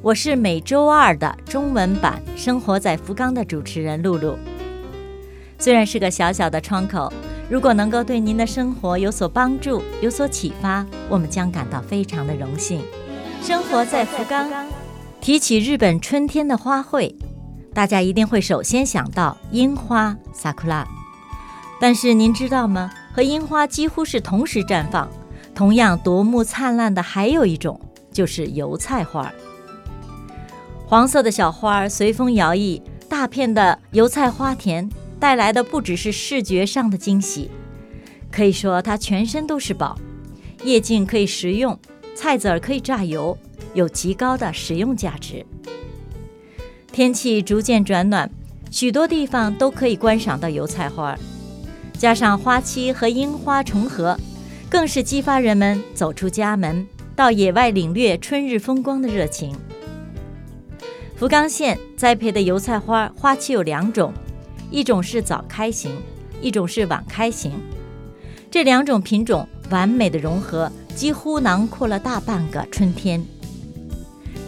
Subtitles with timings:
[0.00, 4.38] 我是每周二的中文版《生活在福冈》的主持人露露。
[5.58, 7.12] 虽然是个小小的窗口，
[7.50, 12.80] 如果能够对您的生活有所帮助、有所启发，我们将感到非常的荣幸。
[13.42, 14.48] 生活在福冈，
[15.20, 17.12] 提起日本春天的花卉，
[17.74, 20.84] 大家一定会首先想到樱花 （sakura）。
[21.80, 22.92] 但是您知道吗？
[23.12, 25.08] 和樱花几乎是同时绽放，
[25.56, 27.80] 同样夺目灿烂的还有一种，
[28.12, 29.32] 就是油菜花儿。
[30.88, 34.88] 黄色的小花儿随风摇曳，大片的油菜花田
[35.20, 37.50] 带来的不只是视觉上的惊喜，
[38.32, 39.98] 可以说它全身都是宝。
[40.64, 41.78] 叶茎可以食用，
[42.14, 43.36] 菜籽儿可以榨油，
[43.74, 45.44] 有极高的食用价值。
[46.90, 48.30] 天气逐渐转暖，
[48.70, 51.14] 许多地方都可以观赏到油菜花，
[51.98, 54.18] 加上花期和樱花重合，
[54.70, 59.54] 更是激发人们走出家门，到野外领略春日风光的热情。
[61.18, 64.12] 福冈县栽培的油菜花花期有两种，
[64.70, 65.90] 一种是早开型，
[66.40, 67.50] 一种是晚开型。
[68.48, 73.20] 这两种品种完美的融合，几乎囊括了大半个春天。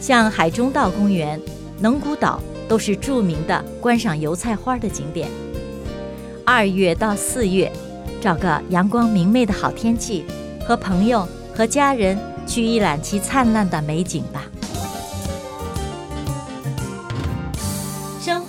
[0.00, 1.40] 像海中道公园、
[1.80, 5.28] 能古岛都是著名的观赏油菜花的景点。
[6.46, 7.70] 二月到四月，
[8.20, 10.24] 找个阳光明媚的好天气，
[10.64, 14.44] 和朋友和家人去一览其灿烂的美景吧。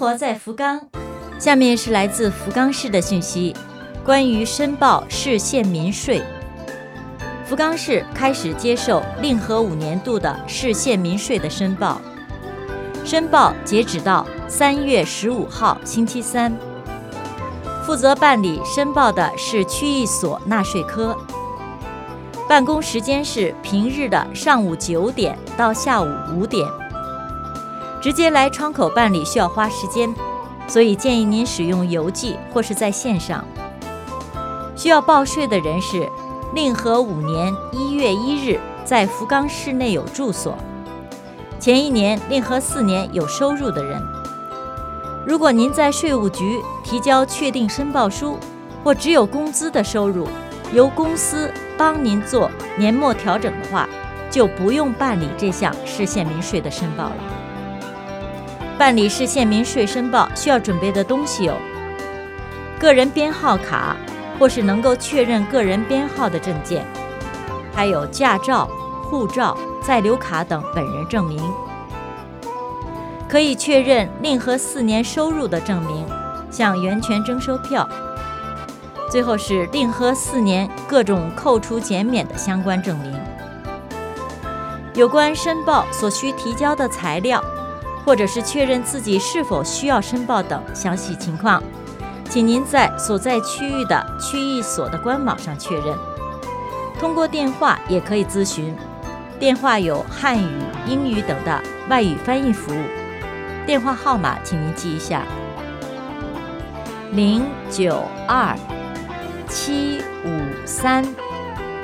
[0.02, 0.82] 活在福冈，
[1.38, 3.56] 下面是来自福冈市的讯息，
[4.04, 6.24] 关于申报市县民税。
[7.46, 12.02] 福冈市开始接受令和五年度的市县民税的申报，
[13.06, 16.52] 申报截止到三月十五号星期三。
[17.86, 21.16] 负责办理申报的是区役所纳税科，
[22.50, 26.66] 办公时间是平日的上午九点到下午五点。
[28.02, 30.12] 直接来窗口办理需要花时间，
[30.68, 33.46] 所以建议您使用邮寄或是在线上。
[34.76, 36.10] 需要报税的人是
[36.56, 40.58] 令和五年一月一日在福冈市内有住所，
[41.60, 44.02] 前一年令和四年有收入的人。
[45.28, 48.36] 如果您在税务局提交确定申报书，
[48.84, 50.28] 或只有工资的收入，
[50.74, 53.88] 由公司帮您做年末调整的话，
[54.32, 57.41] 就不用办理这项市县民税的申报了。
[58.82, 61.56] 办理市县民税申报需要准备的东西有：
[62.80, 63.96] 个人编号卡，
[64.40, 66.84] 或是能够确认个人编号的证件，
[67.76, 68.68] 还有驾照、
[69.04, 71.40] 护照、在留卡等本人证明。
[73.30, 76.04] 可以确认令和四年收入的证明，
[76.50, 77.88] 像源泉征收票。
[79.12, 83.14] 最后是令和四年各种扣除减免的相关证明。
[84.96, 87.44] 有关申报所需提交的材料。
[88.06, 91.62] 或者是确认自己是否需要申报等详细情况，
[92.30, 95.96] 请您在所在区域的区域所的官网上确认。
[97.00, 98.76] 通过电话也可以咨询，
[99.40, 100.50] 电话有汉语、
[100.88, 102.84] 英语等的外语翻译服务。
[103.66, 105.24] 电话号码请您记一下：
[107.12, 108.58] 零九二
[109.48, 111.06] 七五三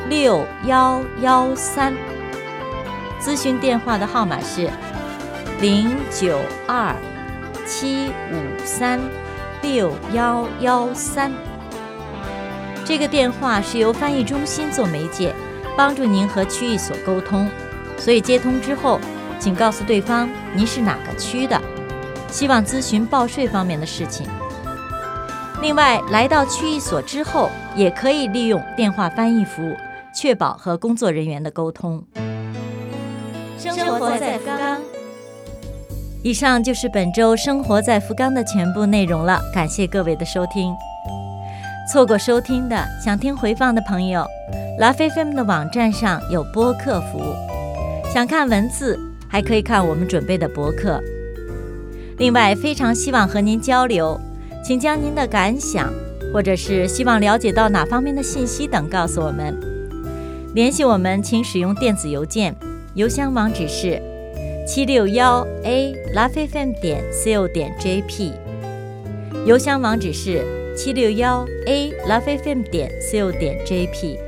[0.10, 1.94] 六幺幺三。
[3.22, 4.70] 咨询电话的号码是。
[5.60, 6.38] 零九
[6.68, 6.96] 二
[7.66, 9.00] 七五三
[9.64, 11.32] 六幺幺三，
[12.86, 15.34] 这个电话是由翻译中心做媒介，
[15.76, 17.50] 帮助您和区域所沟通。
[17.98, 19.00] 所以接通之后，
[19.40, 21.60] 请告诉对方您是哪个区的，
[22.28, 24.28] 希望咨询报税方面的事情。
[25.60, 29.76] 另外，来到区域所之后，也可以利用电话翻译服务，
[30.14, 32.06] 确保和工作人员的沟通。
[33.58, 34.97] 生活在福冈。
[36.28, 40.76] 以上就是本周生活在福冈的全部内容了，感谢各位的收听。
[41.90, 44.26] 错过收听的，想听回放的朋友，
[44.78, 47.34] 拉菲菲们的网站上有播客服务。
[48.14, 51.02] 想看文字，还可以看我们准备的博客。
[52.18, 54.20] 另外，非常希望和您交流，
[54.62, 55.90] 请将您的感想，
[56.34, 59.58] 或者是希望了解到哪方面的信息等告诉我们。
[60.54, 62.54] 联系我们，请使用电子邮件，
[62.96, 64.02] 邮箱网址是。
[64.68, 68.34] 七六幺 a lovefm 点 co 点 jp，
[69.46, 70.44] 邮箱网址是
[70.76, 74.20] 七六幺 a lovefm 点 co 点 jp。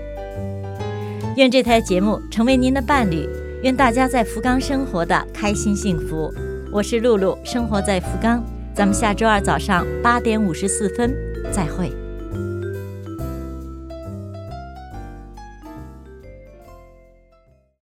[1.36, 3.28] 愿这台节目成为您的伴侣，
[3.64, 6.34] 愿大家在福冈生活的开心幸福。
[6.72, 8.42] 我是露露，生活在福冈，
[8.74, 11.14] 咱们下周二早上八点五十四分
[11.52, 11.92] 再会。